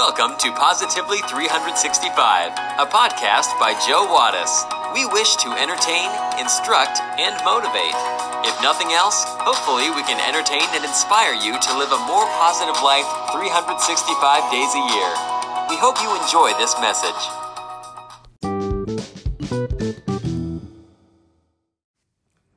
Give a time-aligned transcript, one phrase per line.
[0.00, 2.16] Welcome to Positively 365,
[2.80, 4.48] a podcast by Joe Wattis.
[4.96, 6.08] We wish to entertain,
[6.40, 7.92] instruct, and motivate.
[8.48, 12.80] If nothing else, hopefully we can entertain and inspire you to live a more positive
[12.80, 13.04] life
[13.36, 15.12] 365 days a year.
[15.68, 17.20] We hope you enjoy this message.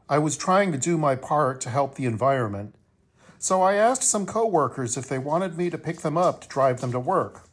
[0.07, 2.75] I was trying to do my part to help the environment,
[3.43, 6.79] so I asked some coworkers if they wanted me to pick them up to drive
[6.79, 7.49] them to work.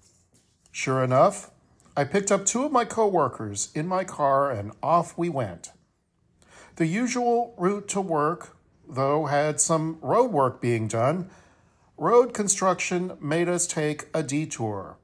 [0.70, 1.50] Sure enough,
[1.96, 5.72] I picked up two of my coworkers in my car and off we went.
[6.76, 8.56] The usual route to work,
[8.88, 11.28] though, had some road work being done.
[11.98, 14.96] Road construction made us take a detour.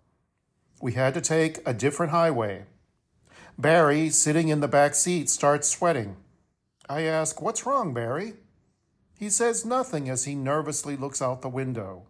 [0.80, 2.66] We had to take a different highway.
[3.58, 6.14] Barry, sitting in the back seat, starts sweating.
[6.88, 8.34] I ask, What's wrong, Barry?
[9.18, 12.02] He says nothing as he nervously looks out the window.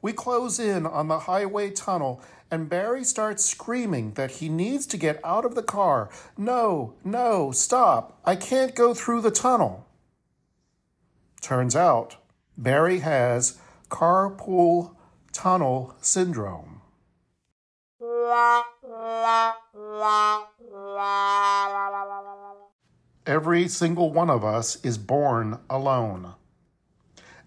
[0.00, 4.96] We close in on the highway tunnel, and Barry starts screaming that he needs to
[4.96, 6.08] get out of the car.
[6.36, 8.18] No, no, stop.
[8.24, 9.86] I can't go through the tunnel.
[11.40, 12.16] Turns out,
[12.56, 13.58] Barry has
[13.90, 14.94] carpool
[15.32, 16.80] tunnel syndrome.
[23.28, 26.32] Every single one of us is born alone.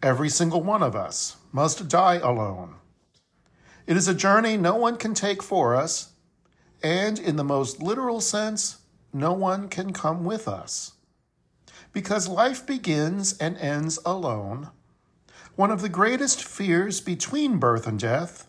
[0.03, 2.75] Every single one of us must die alone.
[3.87, 6.13] It is a journey no one can take for us,
[6.83, 8.77] and in the most literal sense,
[9.11, 10.91] no one can come with us.
[11.91, 14.69] Because life begins and ends alone,
[15.55, 18.47] one of the greatest fears between birth and death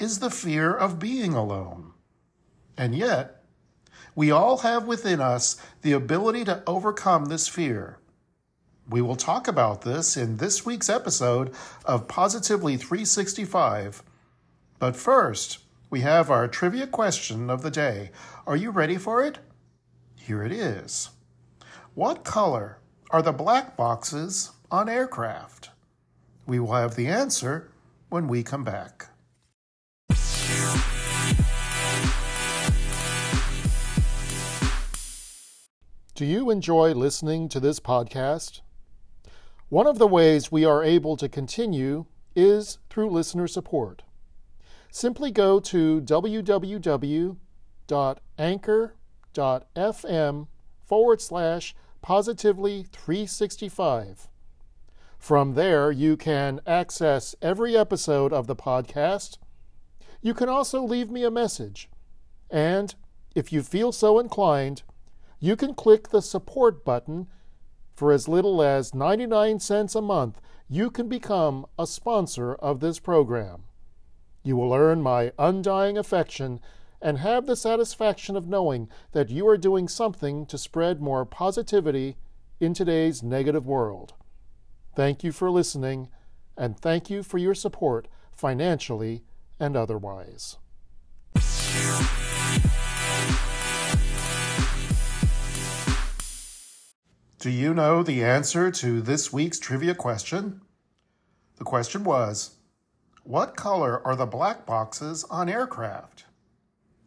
[0.00, 1.92] is the fear of being alone.
[2.76, 3.41] And yet,
[4.14, 7.98] we all have within us the ability to overcome this fear.
[8.88, 14.02] We will talk about this in this week's episode of Positively 365.
[14.78, 18.10] But first, we have our trivia question of the day.
[18.46, 19.38] Are you ready for it?
[20.16, 21.10] Here it is.
[21.94, 22.78] What color
[23.10, 25.70] are the black boxes on aircraft?
[26.46, 27.70] We will have the answer
[28.08, 29.11] when we come back.
[36.14, 38.60] Do you enjoy listening to this podcast?
[39.70, 42.04] One of the ways we are able to continue
[42.36, 44.02] is through listener support.
[44.90, 47.36] Simply go to www.anchor.fm
[50.84, 54.28] forward slash positively 365.
[55.18, 59.38] From there, you can access every episode of the podcast.
[60.20, 61.88] You can also leave me a message.
[62.50, 62.94] And
[63.34, 64.82] if you feel so inclined,
[65.42, 67.26] you can click the support button.
[67.96, 73.00] For as little as 99 cents a month, you can become a sponsor of this
[73.00, 73.64] program.
[74.44, 76.60] You will earn my undying affection
[77.02, 82.16] and have the satisfaction of knowing that you are doing something to spread more positivity
[82.60, 84.14] in today's negative world.
[84.94, 86.08] Thank you for listening,
[86.56, 89.24] and thank you for your support financially
[89.58, 90.56] and otherwise.
[97.42, 100.60] Do you know the answer to this week's trivia question?
[101.56, 102.58] The question was
[103.24, 106.26] What color are the black boxes on aircraft?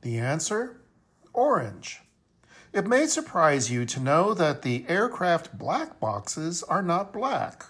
[0.01, 0.81] The answer?
[1.31, 2.01] Orange.
[2.73, 7.67] It may surprise you to know that the aircraft black boxes are not black.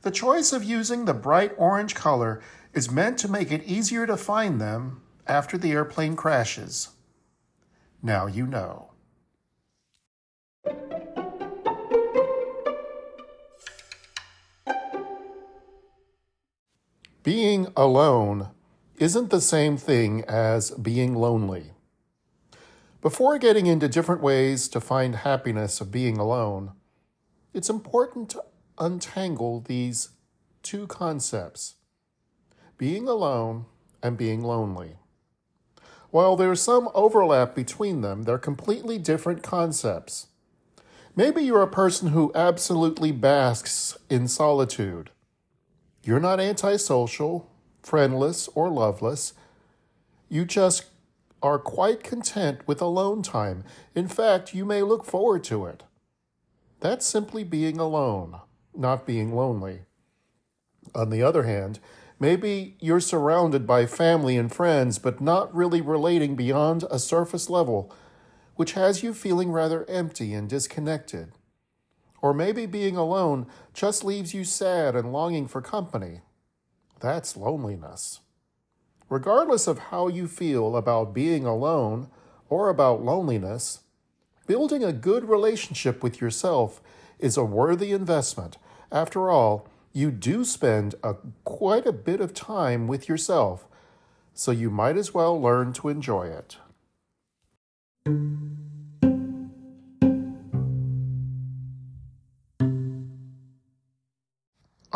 [0.00, 2.40] The choice of using the bright orange color
[2.72, 6.88] is meant to make it easier to find them after the airplane crashes.
[8.02, 8.92] Now you know.
[17.26, 18.50] Being alone
[18.98, 21.72] isn't the same thing as being lonely.
[23.02, 26.70] Before getting into different ways to find happiness of being alone,
[27.52, 28.44] it's important to
[28.78, 30.10] untangle these
[30.62, 31.74] two concepts
[32.78, 33.64] being alone
[34.04, 34.92] and being lonely.
[36.10, 40.28] While there's some overlap between them, they're completely different concepts.
[41.16, 45.10] Maybe you're a person who absolutely basks in solitude.
[46.06, 47.50] You're not antisocial,
[47.82, 49.34] friendless, or loveless.
[50.28, 50.84] You just
[51.42, 53.64] are quite content with alone time.
[53.92, 55.82] In fact, you may look forward to it.
[56.78, 58.38] That's simply being alone,
[58.72, 59.80] not being lonely.
[60.94, 61.80] On the other hand,
[62.20, 67.92] maybe you're surrounded by family and friends, but not really relating beyond a surface level,
[68.54, 71.32] which has you feeling rather empty and disconnected.
[72.26, 76.22] Or maybe being alone just leaves you sad and longing for company.
[76.98, 78.18] That's loneliness.
[79.08, 82.08] Regardless of how you feel about being alone
[82.48, 83.82] or about loneliness,
[84.48, 86.82] building a good relationship with yourself
[87.20, 88.56] is a worthy investment.
[88.90, 91.14] After all, you do spend a,
[91.44, 93.68] quite a bit of time with yourself,
[94.34, 96.56] so you might as well learn to enjoy it.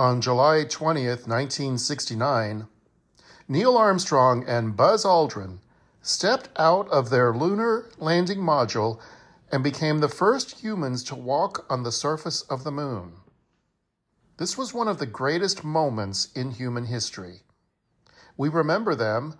[0.01, 2.67] On July 20th, 1969,
[3.49, 5.59] Neil Armstrong and Buzz Aldrin
[6.01, 8.99] stepped out of their lunar landing module
[9.53, 13.13] and became the first humans to walk on the surface of the moon.
[14.39, 17.43] This was one of the greatest moments in human history.
[18.39, 19.35] We remember them,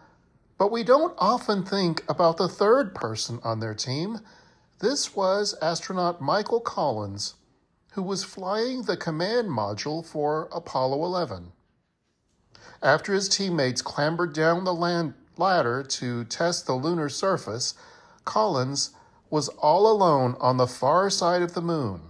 [0.59, 4.19] but we don't often think about the third person on their team.
[4.81, 7.37] This was astronaut Michael Collins,
[7.93, 11.53] who was flying the command module for Apollo 11.
[12.83, 17.75] After his teammates clambered down the land ladder to test the lunar surface,
[18.25, 18.91] Collins
[19.29, 22.03] was all alone on the far side of the moon.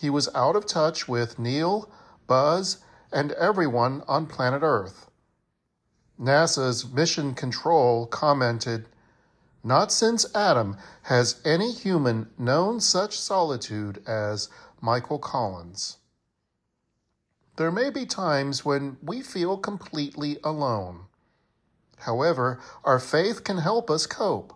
[0.00, 1.90] He was out of touch with Neil,
[2.26, 2.78] Buzz,
[3.12, 5.10] and everyone on planet Earth.
[6.20, 8.86] NASA's Mission Control commented,
[9.68, 14.48] Not since Adam has any human known such solitude as
[14.80, 15.98] Michael Collins.
[17.56, 21.00] There may be times when we feel completely alone.
[21.98, 24.54] However, our faith can help us cope.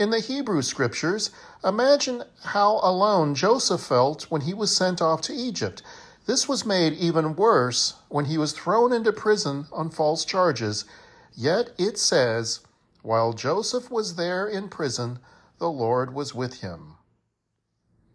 [0.00, 1.30] In the Hebrew scriptures,
[1.62, 5.84] imagine how alone Joseph felt when he was sent off to Egypt.
[6.26, 10.84] This was made even worse when he was thrown into prison on false charges.
[11.32, 12.58] Yet it says,
[13.02, 15.18] while Joseph was there in prison,
[15.58, 16.96] the Lord was with him.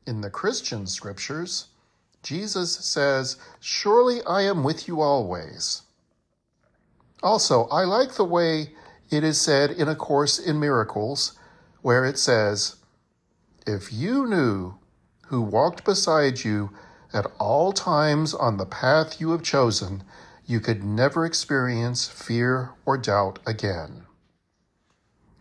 [0.06, 1.68] In the Christian scriptures,
[2.24, 5.84] Jesus says, Surely I am with you always.
[7.22, 8.74] Also, I like the way
[9.10, 11.38] it is said in A Course in Miracles,
[11.82, 12.78] where it says,
[13.66, 14.76] If you knew
[15.28, 16.72] who walked beside you
[17.14, 20.04] at all times on the path you have chosen,
[20.46, 24.07] you could never experience fear or doubt again.